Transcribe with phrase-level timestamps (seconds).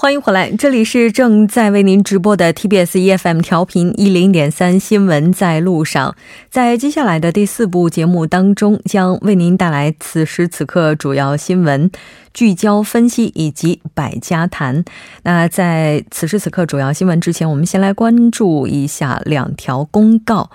[0.00, 6.14] 欢迎回来，这里是正在为您直播的 TBS EFM 调频一零点三新闻在路上。
[6.48, 11.90] 在接下来的第四部节目当中，将为您带来此时此刻主要新闻
[12.38, 14.84] 聚焦分析以及百家谈。
[15.24, 20.48] 那在此时此刻主要新闻之前，我们先来关注一下两条公告。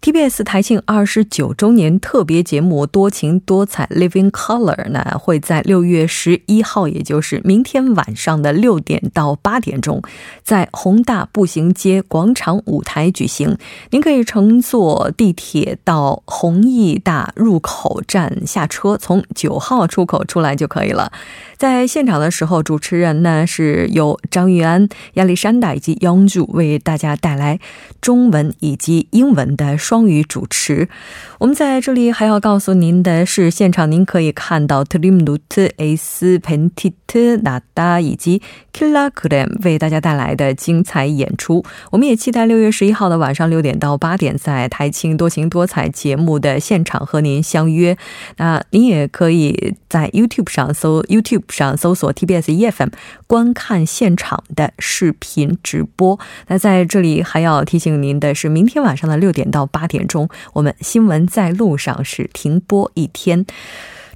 [0.00, 10.00] TBS 台庆二十九周年特别节目《多情多彩 Living Color》呢，会在六月十一号，也就是明天晚上的六点到八点钟，
[10.44, 13.58] 在宏大步行街广场舞台举行。
[13.90, 21.10] 您可以乘坐地铁到弘毅大入口站下车，从九号出口出来就可以了。
[21.58, 27.60] 在现场的时候，主持人呢是由张玉安、亚历山大以及央柱为大家带来
[28.00, 30.06] 中文以及英文的双。
[30.06, 30.88] 语主持，
[31.40, 36.92] 我们在这里还要告诉您的是，现场您可以看到 Trimnut S Pentit
[37.42, 38.40] Nada 以及
[38.72, 41.64] Kilagram 为大家带来的精彩演出。
[41.90, 47.96] 我们也期待六月十一号的晚上六点到八点，在台庆多情多彩节目的现场和您相约。
[48.36, 52.90] 那您也可以在 YouTube 上搜 YouTube 上搜索 TBS EFM
[53.26, 56.20] 观看现场的视频直播。
[56.48, 59.86] 那在这里还要提醒您的是，明天晚上的六点到八。
[59.86, 63.46] 点钟，我们新闻在路上是停播一天。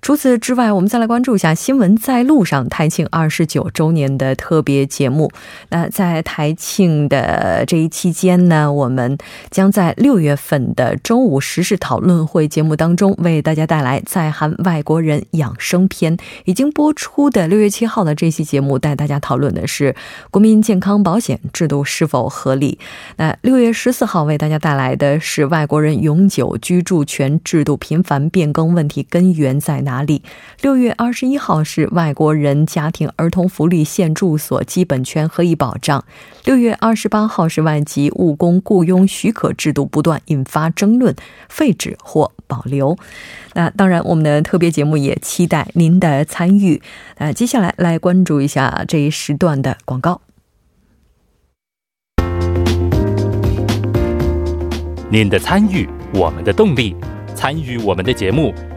[0.03, 5.31] 除此之外，我们再来关注一下新闻在路上台庆二十九周年的特别节目。
[5.69, 9.19] 那在台庆的这一期间呢，我们
[9.51, 16.17] 将在六月份的中午时事讨论会节目当中为大家带来在韩外国人养生篇。
[16.47, 19.95] 已经播出的六月七号的这期节目带大家讨论的是
[20.31, 22.79] 国民健康保险制度是否合理。
[23.17, 29.90] 那六月十四号为大家带来的是外国人永久居住权制度频繁变更问题根源在哪？
[29.91, 30.23] 哪里？
[30.61, 36.05] 六月二十一号是外国人家庭儿童福利现住所基本权何以保障？
[36.45, 41.17] 六月二十八号是外籍务工雇佣许可制度不断引发争论，
[41.49, 42.97] 废止或保留。
[43.55, 46.81] 那当然，我们的特别节目也期待您的参与。
[47.19, 50.21] 那接下来来关注一下这一时段的广告。
[55.11, 56.95] 您的参与，我们的动力。
[57.33, 58.53] 参与我们的节目，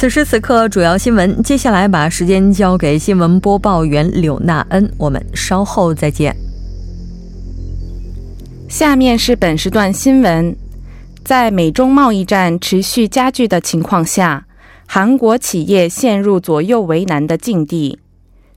[0.00, 1.42] 此时此刻，主要新闻。
[1.42, 6.34] 接下来把时间交给新闻播报员柳娜恩，我们稍后再见。
[8.66, 10.56] 下面是本时段新闻：
[11.22, 14.46] 在美中贸易战持续加剧的情况下，
[14.86, 17.98] 韩国企业陷入左右为难的境地。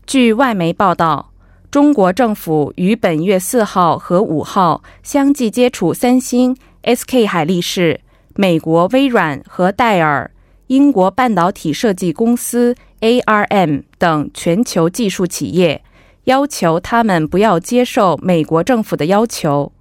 [0.07, 1.33] 据外媒报道，
[1.69, 7.99] 中国政府于本月四号和五号相继接触三星、SK 海力士、
[8.33, 10.31] 美国微软和戴尔。
[10.67, 15.83] 英国半导体设计公司 ARM 等全球技术企业
[16.23, 19.71] 要求他们不要接受美国政府的要求。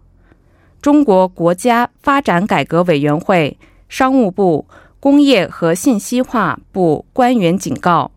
[0.80, 3.56] 中国国家发展改革委员会、
[3.88, 4.66] 商务部、
[4.98, 8.10] 工业和信息化部官员警告，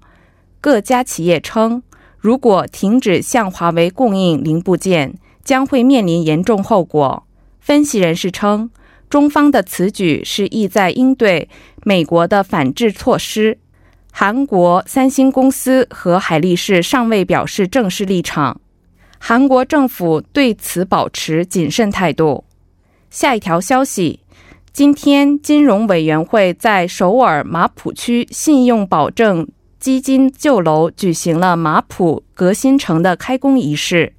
[0.59, 1.83] 各家企业称，
[2.17, 7.23] 如果停止向华为供应零部件，将会面临严重后果。
[7.59, 8.71] 分析人士称。
[9.07, 11.47] 中方的此举是意在应对
[11.87, 13.59] 美国的反制措施。
[14.11, 18.59] 韩国三星公司和海力士尚未表示正式立场，
[19.19, 22.43] 韩国政府对此保持谨慎态度。
[23.11, 24.21] 下一条消息：
[24.73, 29.47] 今天，金融委员会在首尔马浦区信用保证
[29.79, 34.13] 基金旧楼举行了马浦革新城的开工仪式。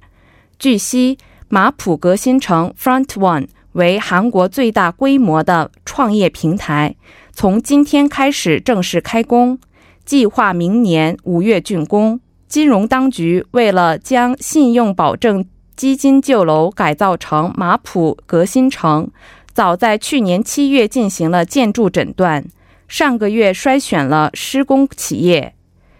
[0.57, 1.17] 据悉，
[1.49, 3.47] 马浦革新城 Front One。
[3.73, 6.95] 为韩国最大规模的创业平台，
[7.39, 9.59] 从今天开始正式开工，
[10.03, 12.19] 计划明年五月竣工。
[12.47, 15.45] 金融当局为了将信用保证
[15.75, 19.11] 基金旧楼改造成马普革新城，
[19.53, 22.43] 早在去年七月进行了建筑诊断，
[22.87, 25.53] 上个月筛选了施工企业。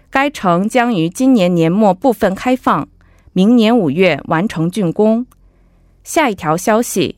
[0.09, 2.89] 该城将于今年年末部分开放，
[3.33, 5.27] 明年五月完成竣工。
[6.03, 7.17] 下一条消息，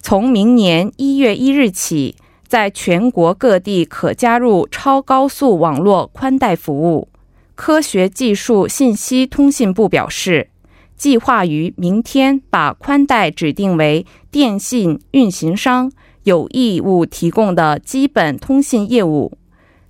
[0.00, 2.14] 从明年一月一日起，
[2.46, 7.08] 在全国各地可加入超高速网络宽带服务。
[7.54, 10.50] 科学技术信息通信部表示，
[10.96, 15.90] 计划于明天把宽带指定为电信运行商
[16.24, 19.36] 有义务提供的基本通信业务，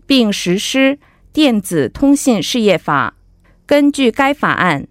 [0.07, 0.99] 并实施。
[1.33, 3.15] 电子通信事业法
[3.67, 4.89] 根据该法案，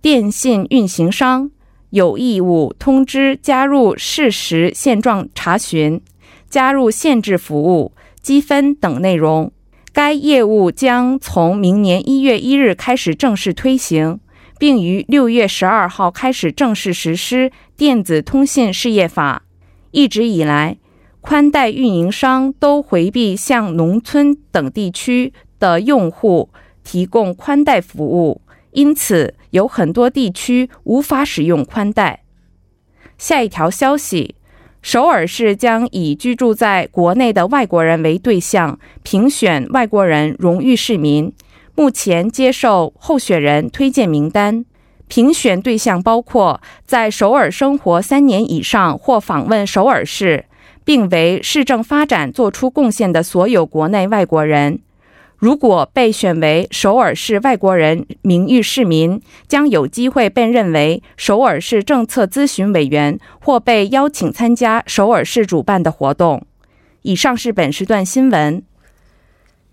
[0.00, 1.50] 电信运行商
[1.90, 6.00] 有义务通知加入事实现状查询、
[6.48, 9.52] 加入限制服务、积分等内容。
[9.92, 14.20] 该业务将从明年一月一日开始正式推行，
[14.58, 19.44] 并于六月十二号开始正式实施电子通信事业法。
[19.90, 20.76] 一直以来，
[21.20, 25.32] 宽带运营商都回避向农村等地区。
[25.60, 26.50] 的用户
[26.84, 28.40] 提供宽带服务，
[28.70, 32.22] 因此有很多地区无法使用宽带。
[33.18, 34.36] 下一条消息：
[34.90, 41.30] 首尔市将以居住在国内的外国人为对象，评选外国人荣誉市民。
[41.74, 44.64] 目前接受候选人推荐名单，
[45.06, 50.46] 评选对象包括在首尔生活三年以上或访问首尔市，
[50.86, 54.78] 并为市政发展做出贡献的所有国内外国人。
[55.38, 66.44] 如果被选为首尔市外国人名誉市民，将有机会被认为首尔市政策咨询委员，或被邀请参加首尔市主办的活动。
[67.02, 68.64] 以上是本时段新闻。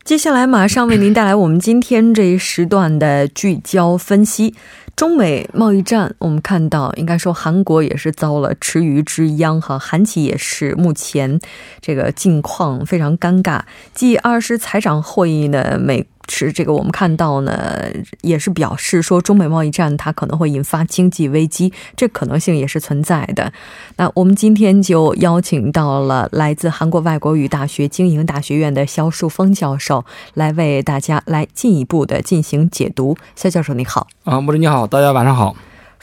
[0.05, 4.53] 接下来马上为您带来我们今天这一时段的聚焦分析。
[4.95, 11.39] 中美贸易战，我们看到，应该说韩国也是遭了池鱼之殃哈，韩企也是目前
[11.81, 13.61] 这个境况非常尴尬。
[13.95, 16.05] 继二十财长会议呢，美。
[16.27, 17.85] 是这个，我们看到呢，
[18.21, 23.51] 也是表示说，中美贸易战它可能会引发经济危机，这可能性也是存在的。
[23.97, 33.15] 那我们今天就邀请到了来自韩国外国语大学经营大学院的肖树峰教授，来为大家来进一步的进行解读。
[33.35, 34.07] 肖教授，你好。
[34.23, 35.55] 啊，穆里你好，大家晚上好。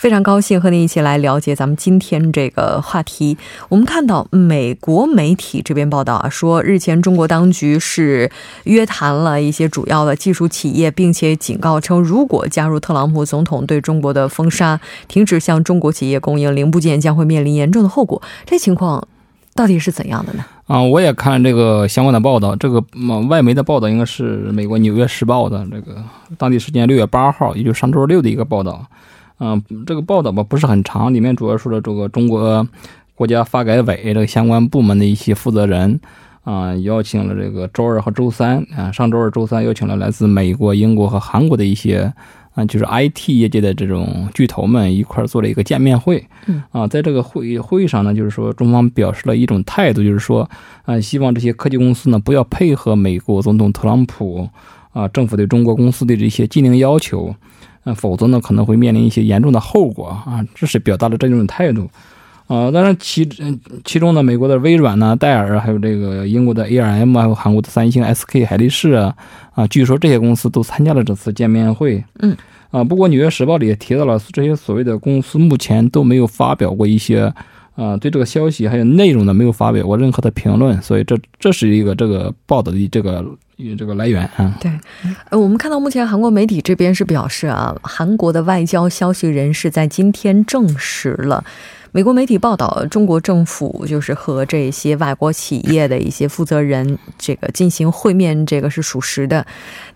[0.02, 3.38] 非常高兴和您一起来了解咱们今天这个话题。
[3.68, 8.28] 我们看到美国媒体这边报道啊，说日前中国当局是
[8.64, 18.20] 约谈了一些主要的技术企业，并且警告称，如果加入特朗普总统对中国的封杀，停止向中国企业供应零部件，将会面临严重的后果。
[18.44, 19.06] 这情况
[19.54, 20.44] 到底是怎样的呢？
[20.66, 22.82] 啊，我也看这个相关的报道，这个
[23.28, 26.02] 外媒的报道应该是美国《纽约时报》的这个
[26.36, 28.84] 当地时间六月八号，也就是上周六的一个报道。
[29.44, 32.64] 嗯，这个报道吧不是很长，里面主要说了这个中国
[33.16, 35.98] 国家发改委这个相关部门的一些负责人
[36.44, 42.12] 啊，邀请了这个周二和周三啊，上周二、周三邀请了来自美国、英国和韩国的一些
[42.54, 46.24] 啊，就是 IT 业界的这种巨头们一块做了一个见面会。
[46.46, 50.48] 嗯，啊，在这个会议会议上呢，就是说中方表示了一种态度，就是说
[50.84, 54.48] 啊，希望这些科技公司呢不要配合美国总统特朗普
[54.92, 57.34] 啊政府对中国公司的这些禁令要求。
[57.84, 60.44] 嗯，否则呢可能会面临一些严重的后果啊！
[60.54, 61.90] 这是表达了这种态度，
[62.46, 63.28] 啊，当然其
[63.84, 69.14] 其中呢，美国的微软呢、戴尔，还有这个英国的 ARM，还有韩国的三星、SK 海力士啊，
[69.54, 72.04] 啊，据说这些公司都参加了这次见面会。
[72.20, 72.36] 嗯，
[72.70, 77.32] 啊，不过《纽约时报》里也提到了，这些所谓的公司目前都没有发表过一些。
[77.74, 83.24] 啊，对这个消息还有内容呢，没有发表过任何的评论，所以这这是一个这个报道的这个
[83.78, 84.54] 这个来源啊。
[84.60, 84.70] 对，
[85.30, 91.44] 呃，我们看到目前韩国媒体这边是表示啊，韩国的外交消息人士在今天证实了。
[91.94, 99.44] 美国媒体报道，中国政府就是和这些外国企业的一些负责人这个进行会面，这个是属实的。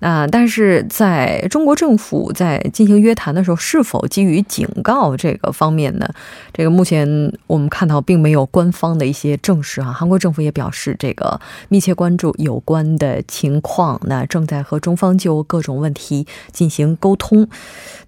[0.00, 6.06] 那但是在中国政府在进行约谈的时候，是否基于警告这个方面呢？
[6.52, 9.90] 这个目前我们看到并没有官方的一些证实啊。
[9.90, 17.48] 韩国政府也表示，这个密切关注有关的情况，那正在和中方就各种问题进行沟通。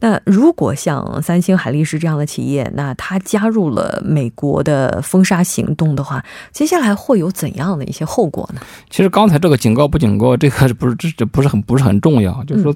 [0.01, 3.78] 那如果像三星、海力士这样的企业，那它加入了。
[3.79, 8.61] 呃，美国的封杀行动的话，接下来会有怎样的一些后果呢？
[8.91, 12.43] 其实刚才这个警告不警告，这个不是这这不是很不是很重要。
[12.45, 12.75] 就是说，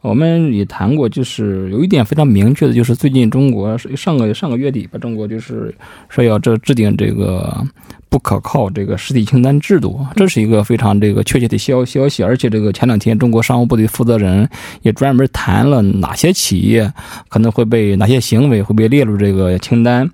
[0.00, 5.74] 我们也谈过，就是有一点非常明确的，就是最近中国上个上个月底吧，中国就是
[6.08, 7.66] 说要这制定这个
[8.08, 12.22] 不可靠这个实体清单制度，这是一个非常这个确切的消消息。
[12.22, 14.48] 而且这个前两天，中国商务部的负责人
[14.82, 16.92] 也专门谈了哪些企业
[17.28, 20.08] 可能会被哪些行为会被列入这个清单。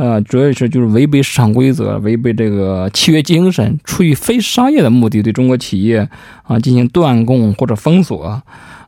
[0.00, 6.08] 呃，主要是就是违背市场规则，违背这个契约精神，出于非商业的目的对中国企业
[6.44, 8.40] 啊进行断供或者封锁，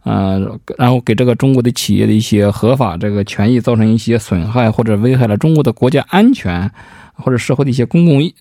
[0.04, 0.40] 呃，
[0.78, 6.70] 然后给这个中国的企业的一些合法这个权益造成一些损害，或者危害了中国的国家安全
[7.12, 8.32] 或者社会的一些公共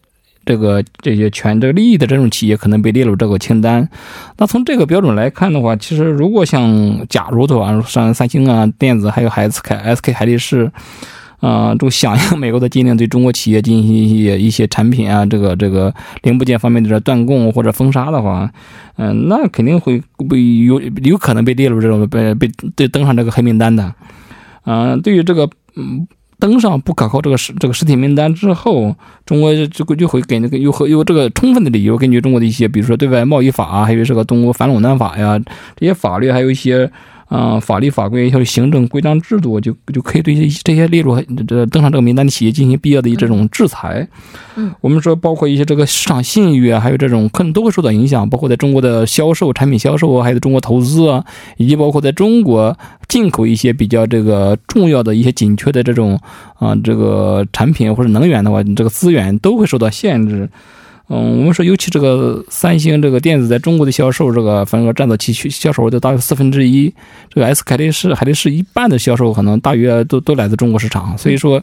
[0.45, 3.89] 这个这些权这个利益的这种企业，可能被列入这个清单。
[4.37, 10.71] 那从这个标准来看的话，其实如果像假如的话，像三星啊、电子还有海思凯、SK 海力士。
[11.41, 18.47] 啊，就响应美国的禁令，对中国企业进行一些一些产品啊，这个这个零部件方面的断供或者封杀的话，
[18.97, 23.91] 嗯，那肯定会被有有可能被列入这种被被对登上这个黑名单的。
[24.65, 26.07] 嗯，对于这个嗯
[26.37, 28.95] 登上不可靠这个实这个实体名单之后，
[29.25, 35.39] 中国就就会给那个有有这个充分的理由，根据中国的一些，比如说对外贸易法啊，还有这个中国反垄断法呀
[35.75, 36.91] 这些法律，还有一些。
[37.31, 44.05] 啊，法律法规还有行政规章制度，就就可以对这些列入这登上这个名单的企业进行必要的这种制裁。
[44.57, 48.29] 嗯，我们说包括一些这个市场信誉啊，还有这种可能都会受到影响。
[48.29, 51.23] 包括在中国的销售、产品销售啊，还有中国投资啊，
[51.55, 56.19] 以及包括在中国进口一些比较这个重要的一些紧缺的这种
[56.59, 60.49] 啊这个产品或者能源的话，这个资源都会受到限制。
[61.13, 66.91] 嗯，我们说，尤其这个三星这个电子在中国的销售，这个份额占到其销售额的大约四分之一。
[67.29, 71.17] 这个 S 凯力士，海力士一半的销售可能大约都都来自中国市场。
[71.17, 71.61] 所以说，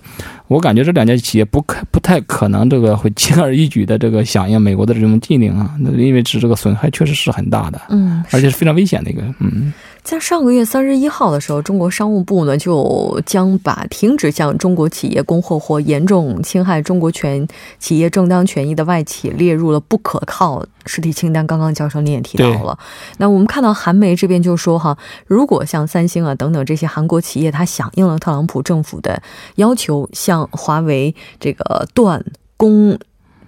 [0.48, 9.72] 我感觉这两家企业不可不太可能这个会轻而易举的这个响应美国的这种禁令啊，那因为是这个损害确实是很大的，嗯，而且是非常危险的一个，嗯。
[10.08, 17.46] 在上个月三十一号的时候，中国商务部呢就将把停止向中国企业供货或严重侵害中国权
[17.78, 21.46] 企业正当权益的外企列入了不可靠实体清单。
[21.46, 22.78] 刚刚教授您也提到了，
[23.18, 24.96] 那我们看到韩媒这边就说哈，
[25.26, 29.22] 如果像三星啊等等这些韩国企业，它响应了特朗普政府的
[29.56, 32.24] 要求，向华为这个断
[32.56, 32.98] 供。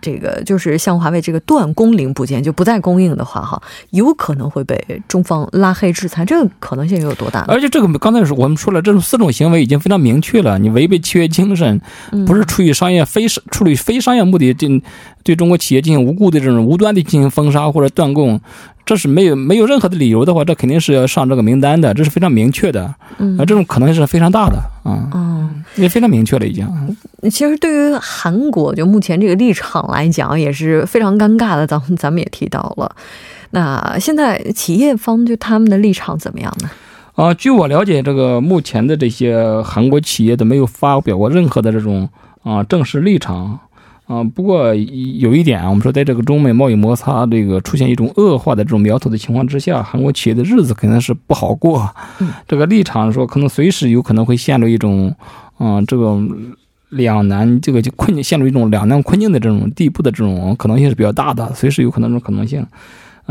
[0.00, 7.44] 这个就是像华为这个断供零部件就不再供应的话，哈，有可能会被中方拉黑制裁，这个可能性有多大？
[7.48, 11.80] 而且这个刚才是我们说了，这种四种行为已经非常明确了，你违背契约精神，
[12.26, 14.82] 不是出于商业非处理非商业目的进
[15.22, 18.40] 对中国企业进行无故的这种无端的进行封杀或者断供。
[18.86, 22.92] 这是没有没有任何的理由的话，这肯定是要上这个名单的，这是非常明确的。
[23.18, 25.08] 嗯，啊，这种可能性是非常大的啊。
[25.14, 26.66] 嗯，也非常明确了已经。
[27.30, 31.64] 其实对于韩国，就目前这个立场来讲，也是非常尴尬的。
[31.64, 32.90] 咱们咱们也提到了，
[33.50, 36.70] 那现在企业方就他们的立场怎么样呢？
[37.14, 42.08] 啊，据我了解，这个目前的这些韩国企业都没有发表过任何的这种
[42.42, 43.60] 啊正式立场。
[44.10, 51.88] 啊，不过有一点啊，我们说，在这个中美贸易摩擦这个出现一种恶化的这种苗头的情况之下，韩国企业的日子肯定是不好过。
[52.48, 55.14] 这个立场说，可能随时有可能会陷入一种，
[55.60, 56.20] 嗯，这个
[56.88, 62.66] 两难，这个就困境，陷入一种两难困境的这种地步的这种可能性是比较大的，随时有可能这种可能性。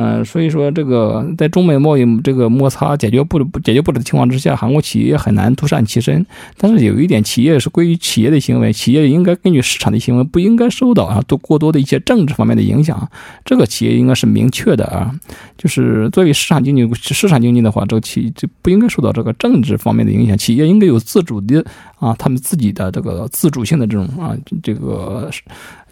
[0.01, 6.25] 嗯，所以说这个在中美贸易这个摩擦解决不不解决不了的情况之下，韩国企业很难独善其身。
[6.57, 13.09] 但是有一点，企业是归于企业的行为，企业应该根据市场的行为，不应该受到啊多过多的一些政治方面的影响。
[13.43, 15.13] 这个企业应该是明确的啊，
[15.57, 20.37] 就是作为市场经济，市场经济的话，这个企就不应该受到这个政治方面的影响。
[20.37, 21.61] 企业应该有自主的
[21.99, 25.29] 啊，他们自己的这个自主性的这种啊这个。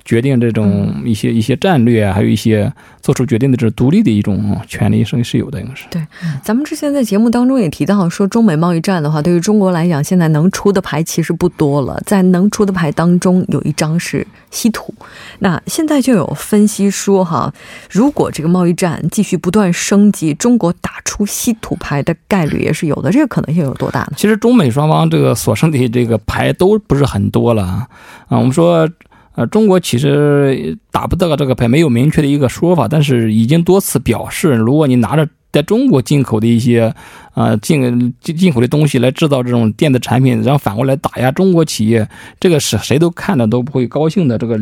[0.07, 2.71] 决定这种一些一些战略，还有一些
[3.01, 5.83] 做出决定的这独立的一种权利是是有的，应该是。
[5.89, 6.01] 对，
[6.41, 12.01] 咱们之前在节目当中也提到说，中美贸易战的话，对于中国来讲，现在能出的牌其实不多了。
[12.05, 14.95] 在能出的牌当中，有一张是稀土。
[15.39, 17.53] 那现在就有分析说，哈，
[17.91, 23.11] 如果这个贸易战继续不断升级，中国打出稀土牌的概率也是有的。
[23.11, 24.13] 这个可能性有多大呢？
[24.15, 27.87] 其实中美双方这个所剩的这个牌都不是很多了啊。
[28.29, 28.89] 啊，我们说。
[29.37, 36.91] 呃，中国其实打不到这个牌，没有明确的一个说法，但是已经多次表示，如果你拿着在中国进口的一些，
[37.35, 44.39] 呃，进进进口的东西来制造这种电子产品，然后反过来打压中国企业，这个是谁都看着都不会高兴的。
[44.39, 44.59] 这个，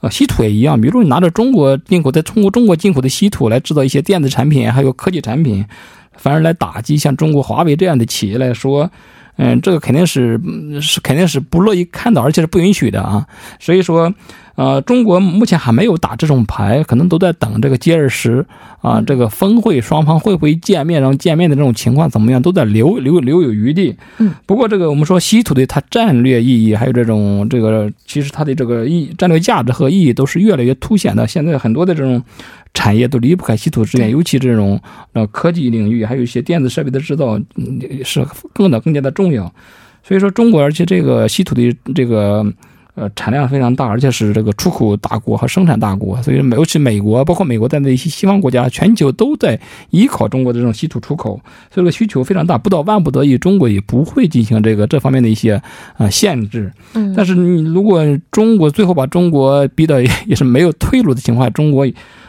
[0.00, 5.62] 呃，稀土也一样，比如说你拿着中国进口，在通过中国进口的稀土来制造一些电子产品，还有科技产品，
[6.16, 8.90] 反而来打击像中国华为这样的企业来说。
[9.36, 10.40] 嗯，这个肯定是
[10.80, 13.26] 是肯定是不乐意看到，而且是不允许的啊。
[13.60, 14.12] 所以说，
[14.54, 18.46] 呃，中国目前还没有打这种牌，可能都在等这个 G 二十
[18.80, 23.96] 啊，这个峰会双方会不会见面，然后见面的这种情况怎么样，都在留留留有余地。
[24.18, 31.28] 嗯，不过这个我们说稀土的它战略意义，还有这种这个其实它的这个意战略价值和意义都是越来越凸显的。
[31.28, 32.22] 现在很多的这种。
[32.76, 34.78] 产业都离不开稀土资源，尤其这种
[35.14, 37.40] 呃科技领域，还有一些电子设备的制造，
[38.04, 39.50] 是更的更加的重要。
[40.04, 42.44] 所以说，中国而且这个稀土的这个
[42.94, 49.58] 呃，产量非常大，而且是这个出口大国和生产大国，所以尤其美国，包括美国在内一些西方国家，全球都在
[49.90, 51.40] 依靠中国的这种稀土出口，
[51.70, 52.58] 所以这个需求非常大。
[52.58, 55.60] 不到万不得已，中国也不会进行这个这方面的一些
[55.96, 56.70] 呃限制。
[56.92, 61.88] 嗯，但是你如果中国最后把中国逼到也是没有退路的情况下，中国。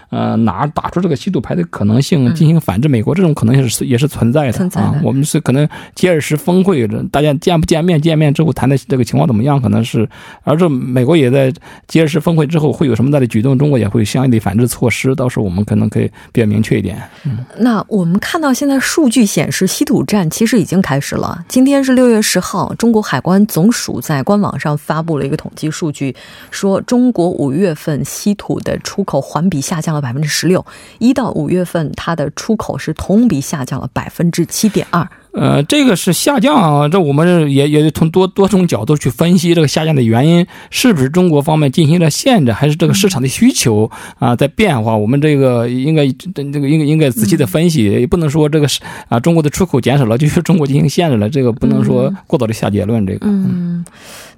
[0.09, 4.95] 呃，哪打出这个稀土牌的可能性进行反制美国，这种可能性是也是存在的啊。
[5.03, 8.01] 我们是可能吉尔什峰会，大家见不见面？
[8.01, 9.61] 见面之后谈的这个情况怎么样？
[9.61, 10.07] 可能是，
[10.43, 11.53] 而这美国也在
[11.87, 13.57] 吉尔什峰会之后会有什么大的举动？
[13.57, 15.13] 中国也会相应的反制措施。
[15.13, 17.01] 到时候我们可能可以比较明确一点。
[17.25, 21.43] 嗯，那我们看到现在数据显示，稀土战其实已经开始了。
[21.49, 26.15] 今天是六月十号，中国海关总署在官网上发布了一个统计数据，
[26.49, 29.96] 说中国五月份稀土的出口环比下降。
[30.01, 30.65] 百分之十六，
[30.99, 35.07] 一到五月份，它的出口是同比下降了百分之七点二。
[35.33, 44.97] 呃，这个是下降，这我们也也从多多种角度去分析这个下降的原因，是不是中国方面进行了限制，还是这个市场的需求啊在变化？
[44.97, 53.05] 我们这个应该这个应该应该仔细的分析，也不能说这个是啊中国的出口减少了，就是中国进行限制了，这个不能说过早的下结论。
[53.05, 53.85] 这个嗯。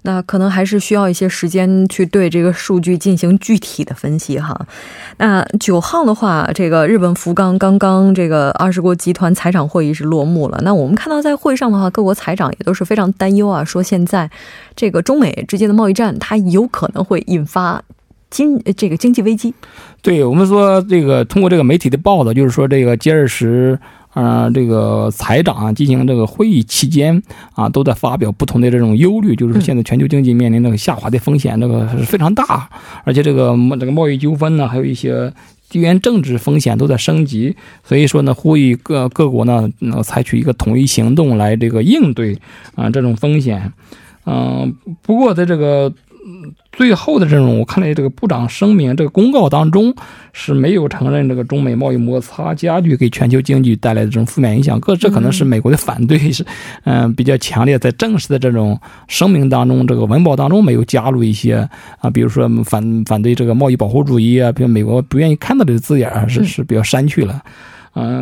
[0.04, 4.60] 那可能还是需要一些时间去对这个数据进行具体的分析哈。
[5.18, 10.60] 那九号的话，这个日本福冈刚刚这个二十国集团财长会议是落幕了。
[10.64, 14.30] 那我们看到在会上的话，各国财长也都是非常担忧啊，说现在
[14.76, 17.82] 这个中美之间的贸易战，它有可能会引发
[18.30, 19.54] 经这个经济危机。
[20.02, 23.80] 对我们说，这个通过这个媒体的报道，就是说这个吉尔什。
[24.14, 27.22] 啊，这个财长啊进行这个会议期间
[27.54, 32.70] 啊，都在发表不同的这种忧虑，就是现在全球经济面临那个下滑的风险，这个是非常大，
[33.04, 35.32] 而且这个这个贸易纠纷呢，还有一些
[35.70, 42.38] 地缘政治风险都在升级，所以说呢，呼吁各各国呢，能采取一个统一行动来这个应对
[42.76, 43.72] 啊这种风险。
[44.26, 45.94] 嗯，不过在这个。
[46.72, 49.94] 最后的这种，我看了这个部长声明这个公告当中
[50.34, 54.80] 是没有承认这个中美贸易摩擦加剧给全球经济带来的这种负面影响。
[54.80, 56.46] 各这可能是美国的反对是
[56.84, 61.68] 嗯比较强烈，在正式的这种声明当中，这个文报当中没有加入一些
[62.00, 67.42] 啊，比如说反反对这个贸易保护主义啊，比如美国不愿意看到的字眼是是比较删去了。
[67.44, 67.52] 嗯，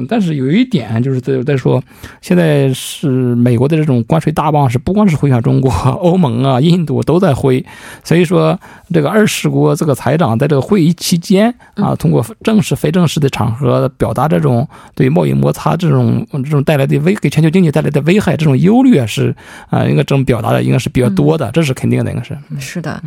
[0.10, 1.82] 但是有一点就是在在说，
[2.22, 7.64] 现在是美国的这种关税大棒是不光是挥向中国，欧盟啊、印度都在挥，
[8.04, 8.60] 所以说
[8.94, 19.36] 这个二十国这个财长在这个会议期间啊，通过正式、非正式的场合表达这种对贸易摩擦这种这种带来的危给全球经济带来的危害这种忧虑是
[19.70, 22.38] 啊，应该这种表达的应该是比较多的，这是肯定的，应该是。
[22.60, 23.02] 是的。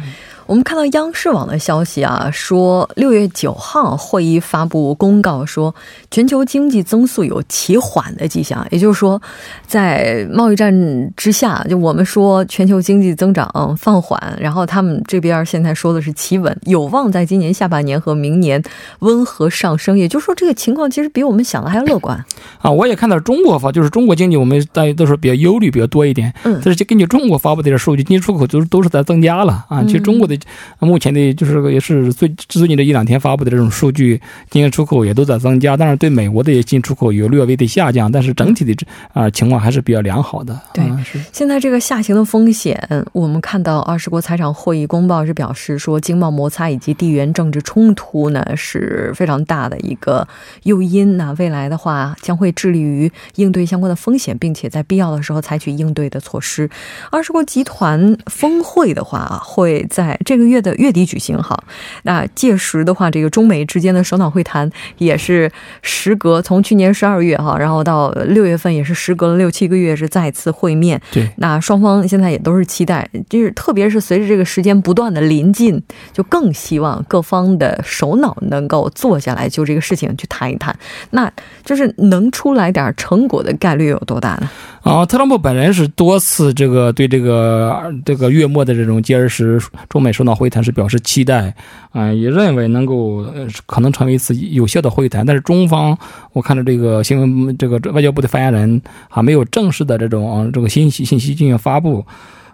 [0.51, 5.73] 我们看到央视网的消息啊，说六月九号会议发布公告说，
[6.11, 8.67] 全球经济增速有企缓的迹象。
[8.73, 9.23] 也就是说，
[9.69, 10.75] 在贸易战
[11.17, 18.61] 之下，就我们说全球经济增长放缓，然后他们这边现在说的是企稳，有望在今年下半年和明年
[18.99, 19.97] 温和上升。
[19.97, 22.25] 也就是说，这个情况其实比我们想的还要乐观
[22.61, 22.69] 啊。
[22.69, 26.35] 我也看到中国发，就是中国经济，我们大家都说比较忧虑比较多一点。
[26.43, 29.85] 嗯，但是根据中国发布的这数据，进出口都都是在增加了啊。
[29.85, 30.40] 其实中国的。
[30.79, 40.59] 目前的，就是也是最最近这一两天发布的这种数据，今年出口也都在增加，但是对美国的进出口有略微的下降，但是整体的啊情况还是比较良好的。
[40.73, 40.85] 对，
[41.33, 42.79] 现在这个下行的风险，
[43.13, 50.27] 我们看到二十国财长会议公报是表示说，经贸摩擦以及地缘政治冲突呢是非常大的一个
[50.65, 51.17] 诱因。
[51.17, 56.69] 那未来的话，将会致力于应对相关的风险，并且在必要的时候采取应对的措施。
[57.11, 60.71] 二十国集团峰会的话，会在这个月的。
[60.81, 61.63] 月底举行哈，
[62.05, 65.51] 那届时的话，这个中美之间的首脑会谈也是
[65.83, 70.99] 时隔从去年十二月哈，然后到六月份也是时隔了六七个月是再次会面。
[71.11, 75.83] 对，那双方现在也都是期待，就是特别是随着这个时间不断的临近，
[76.15, 80.75] 就更希望各方的首脑能够坐下来就这个事情去谈一谈，
[81.11, 81.31] 那
[81.63, 84.49] 就是能出来点成果的概率有多大呢？
[84.83, 91.55] 啊，特朗普本人是多次这个对这个这个月末的这种吉尔什中美首脑会谈是表示期待，
[91.93, 93.25] 啊，也认为能够
[93.67, 95.25] 可能成为一次有效的会谈。
[95.25, 95.97] 但是中方，
[96.33, 102.05] 我看到这个新闻，这个外交部的发言人还没有正式的这种这个信息信息进行发布。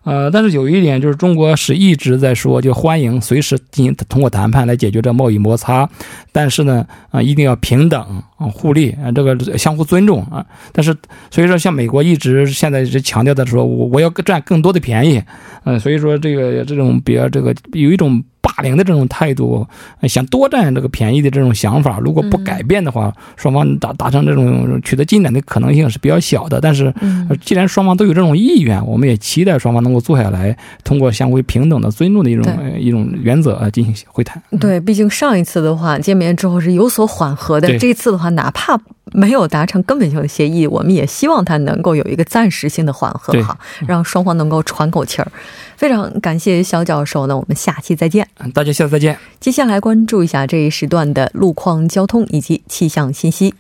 [0.03, 5.89] 呃，但是有一点就是中国是一直在说，就欢迎随时进行通过谈判来解决这贸易摩擦，
[6.31, 8.23] 但是呢，啊，一定要平等。
[8.37, 10.45] 啊，互利啊，这个相互尊重啊。
[10.73, 10.97] 但是，
[11.31, 15.23] 所以说，像美国一直现在是强调的说，我我要占更多的便宜，
[15.65, 18.23] 嗯，所以说这个这种比较这个有一种。
[18.47, 19.67] 霸凌的这种态度，
[20.05, 26.61] 想多占这个便宜的这种想法，如果不改变的话，双方达达成这种取得进展的可能性是比较小的。
[26.61, 26.95] 但是，
[27.41, 32.47] 既然双方都有这种意愿，我们也期待双方能够坐下来，通过相互平等的、尊重的一种
[32.79, 34.41] 一种原则啊进行会谈。
[34.61, 38.79] 对，毕竟上一次的话见面之后是有所缓和的，这次的话哪怕
[39.13, 45.33] 没有达成根本性的协议，我们也希望它能够有一个暂时性的缓和，哈，让双方能够喘口气儿。
[45.77, 48.27] 非常感谢肖教授，那我们下期再见。
[48.55, 49.19] 大家下次再见。
[49.39, 53.55] 接下来关注一下这一时段的路况、交通以及气象信息。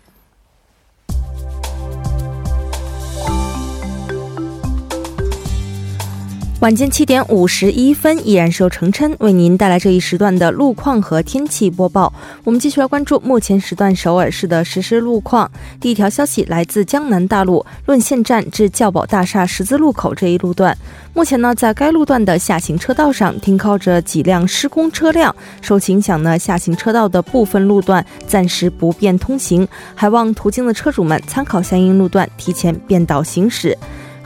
[6.60, 12.10] 晚间七点五十一分，依然是由程琛为您带来这一时段的路况和天气播报。
[12.44, 15.50] 我们继续来关注目前时段首尔市的实时路况。
[15.78, 20.76] 第一条消息来自江南大路论线站至教宝大厦十字路口这一路段，
[21.12, 33.76] 目前呢，在该路段的下行车道上停靠着几辆施工车辆，受其影响呢，下行车道的部分路段暂时不便通行，还望途经的车主们参考相应路段，提前变道行驶。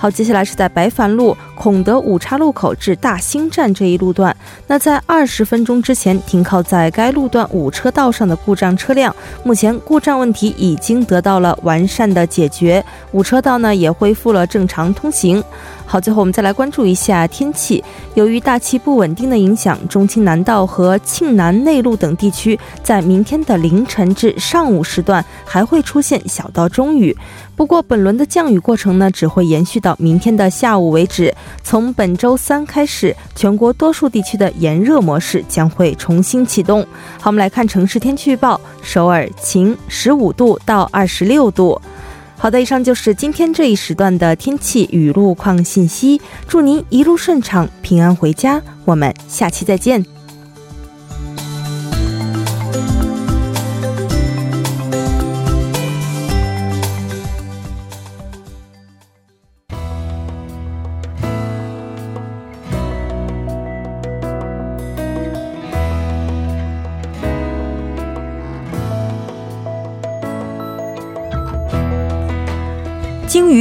[0.00, 4.34] 好，接下来是在白帆路孔德五岔路口至大兴站这一路段。
[4.66, 12.82] 那在二十分钟之前停靠在该路段五车道上的故障车辆，目前故障问题已经得到了完善的解决，
[13.12, 15.44] 五车道呢也恢复了正常通行。
[15.84, 17.84] 好，最后我们再来关注一下天气。
[18.14, 27.14] 由于大气不稳定的影响，中青南道和庆南内陆等地区在明天的凌晨至上午时段还会出现小到中雨。
[27.60, 31.34] 不过，本轮的降雨过程呢，只会延续到明天的下午为止。
[31.62, 36.80] 从本周三开始，全国多数地区的炎热模式将会重新启动。
[37.20, 41.78] 好，我们来看城市天气预报：首尔晴，十五度到二十六度。
[42.38, 46.18] 好的，以上就是今天这一时段的天气与路况信息。
[46.48, 48.62] 祝您一路顺畅，平安回家。
[48.86, 50.19] 我们下期再见。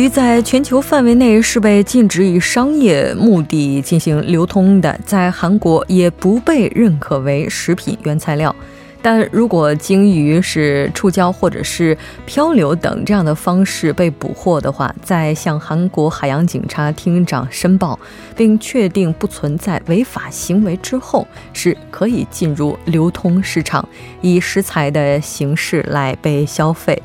[0.09, 8.53] 在全球范围内是被禁止以商业目的进行流通的，在韩国也不被认可为食品原材料。
[9.01, 17.97] 但如果鲸鱼是触礁或者是漂流等这样的方式被捕获的话，在向韩国海洋警察厅长申报
[18.35, 23.87] 并确定不存在违法行为之后，是可以进入流通市场，
[24.21, 27.01] 以食材的形式来被消费。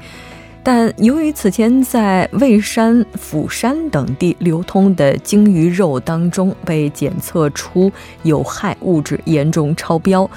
[0.64, 10.28] 但由于此前在蔚山、釜山等地流通的鲸鱼肉当中被检测出有害物质严重超标，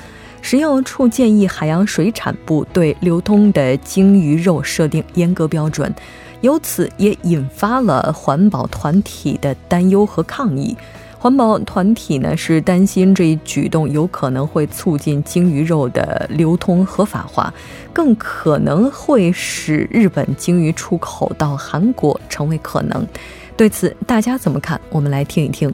[0.42, 5.96] 食药处建议海洋水产部对流通的鲸鱼肉设定严格标准，
[6.42, 10.76] 由此也引发了环保团体的担忧和抗议。
[11.20, 17.52] 环保团体呢是担心这一举动有可能会促进鲸鱼肉的流通合法化，
[17.92, 23.06] 更可能会使日本鲸鱼出口到韩国成为可能。
[23.56, 24.80] 对此，大家怎么看？
[24.90, 25.74] 我们来听一听。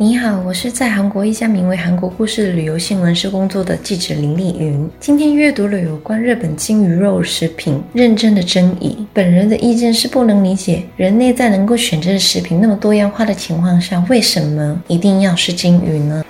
[0.00, 4.88] 你好，我是在韩国一家名为《韩国故事》的旅游新闻社工作的记者林丽云。
[5.00, 9.04] 今天阅读了有关日本金鱼肉食品认证的争议。
[9.12, 16.24] 本人的意见是不能理解，人类在能够选择的食品那么多样化的情况下，为什么一定要是金鱼呢？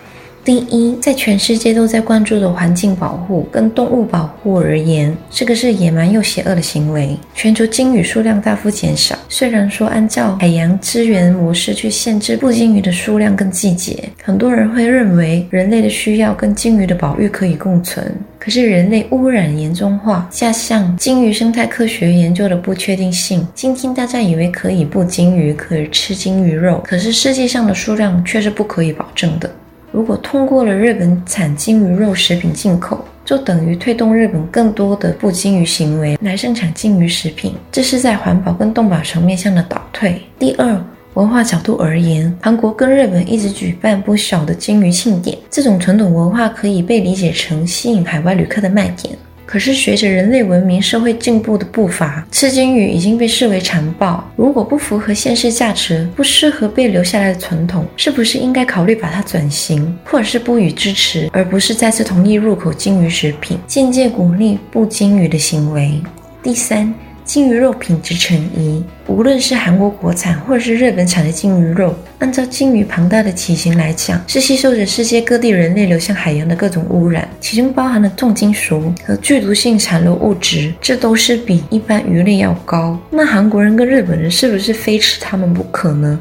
[0.48, 7.14] 第一，在全世界都在关注的环境保护跟动物保护而言，这个是野蛮又邪恶的行为。
[7.34, 18.11] 全球鲸鱼数量大幅减少，虽然说按照海洋资源模式去限制布鲸鱼的数量跟季节，很多人会认为人类的需要跟鲸鱼的保育可以共存。
[18.38, 29.50] 可是人类污染严重化，加上鲸鱼生态科学研究的不确定性，今天大家以为可以捕鲸鱼，可以吃鲸鱼肉，可是世界上的数量却是不可以保证的。
[29.90, 40.20] 如果通过了日本产金鱼肉食品进口，就等于推动日本更多的不金鱼行为来生产金鱼食品，这是在环保跟动保层面向的倒退。
[40.38, 49.16] 第二，文化角度而言，韩国跟日本一直举办不少的金鱼庆典，这种传统文化可以被理解成吸引海外旅客的卖点。
[49.50, 54.22] 可是随着人类文明社会进步的步伐，吃鲸鱼已经被视为残暴。
[54.37, 65.98] 如果不符合现实价值、不适合被留下来的传统，是不是应该考虑把它转型，或者是不予支持，而不是再次同意入口鲸鱼食品，间接鼓励不鲸鱼的行为？
[66.42, 66.92] 第三。
[67.29, 82.99] 金鱼肉品质成疑，无论是韩国国产或者是日本产的金鱼肉，按照金鱼庞大的体型来讲，是吸收着世界各地人类流向海洋的各种污染，其中包含了重金属和剧毒性残留物质，这都是比一般鱼类要高。
[83.11, 86.19] 那韩国人跟日本人是不是非吃它们不可呢？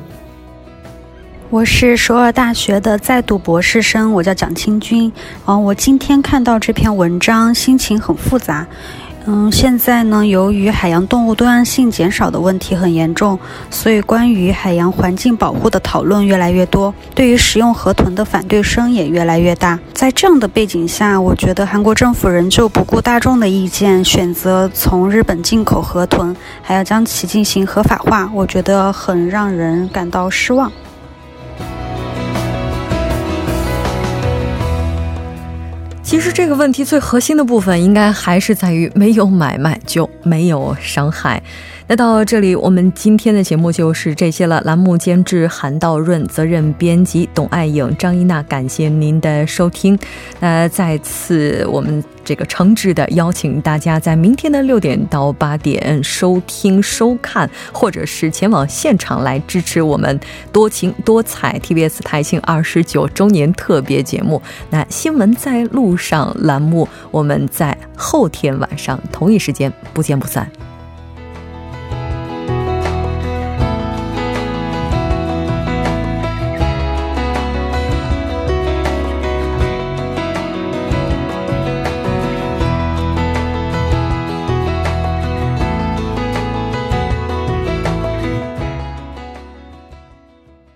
[1.50, 5.10] 我是首尔大学的在读博士生，我叫蒋清军。
[5.46, 8.68] 嗯，我今天看到这篇文章，心情很复杂。
[9.30, 13.38] 嗯，现在呢，由于海洋动物多样性减少的问题很严重，
[13.70, 19.78] 所以关于海洋环境保护的讨论越来越多，对于食用河豚的反对声也越来越大。
[19.94, 30.72] 在这样的背景下，我觉得韩国政府仍旧不顾大众的意见，选择从日本进口河豚，还要将其进行合法化，我觉得很让人感到失望。
[36.08, 41.44] 其实这个问题最核心的部分，应该还是在于没有买卖就没有伤害。
[41.90, 44.62] 那到这里，我们今天的节目就是这些了。
[44.66, 49.98] 栏目监制韩道润，责任编辑董爱颖、张一娜，感谢您的收听。
[50.42, 60.20] 那再次，我们这个诚挚的邀请大家在明天的六点到八点收听、收看，或者是前往现场来支持我们
[60.52, 64.42] 多情多彩 TBS 台庆二十九周年特别节目。
[64.70, 70.52] 那新闻在路上栏目，我们在后天晚上同一时间不见不散。